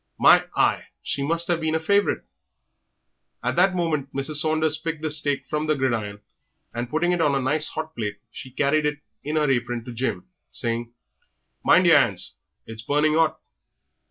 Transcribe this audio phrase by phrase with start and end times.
[0.17, 0.85] "My eye!
[1.03, 2.23] she must have been a favourite."
[3.43, 4.37] At that moment Mrs.
[4.37, 6.21] Saunders picked the steak from the gridiron,
[6.73, 9.93] and putting it on a nice hot plate she carried it in her apron to
[9.93, 10.91] Jim, saying,
[11.63, 12.33] "Mind yer 'ands,
[12.65, 13.39] it is burning 'ot."